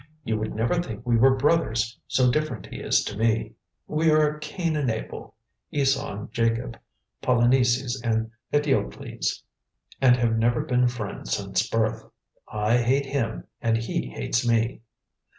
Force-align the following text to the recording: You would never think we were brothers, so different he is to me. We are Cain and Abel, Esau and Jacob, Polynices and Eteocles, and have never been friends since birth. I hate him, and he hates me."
You 0.23 0.39
would 0.39 0.55
never 0.55 0.81
think 0.81 1.05
we 1.05 1.15
were 1.15 1.35
brothers, 1.35 1.99
so 2.07 2.31
different 2.31 2.65
he 2.65 2.77
is 2.77 3.03
to 3.03 3.15
me. 3.15 3.53
We 3.85 4.09
are 4.09 4.39
Cain 4.39 4.75
and 4.75 4.89
Abel, 4.89 5.35
Esau 5.69 6.11
and 6.21 6.31
Jacob, 6.31 6.75
Polynices 7.21 8.01
and 8.03 8.31
Eteocles, 8.51 9.43
and 10.01 10.15
have 10.17 10.39
never 10.39 10.61
been 10.61 10.87
friends 10.87 11.33
since 11.35 11.69
birth. 11.69 12.03
I 12.51 12.77
hate 12.79 13.05
him, 13.05 13.43
and 13.61 13.77
he 13.77 14.07
hates 14.09 14.43
me." 14.43 14.81